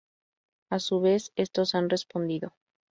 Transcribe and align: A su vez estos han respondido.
A 0.71 0.79
su 0.79 0.99
vez 0.99 1.31
estos 1.35 1.75
han 1.75 1.87
respondido. 1.87 2.53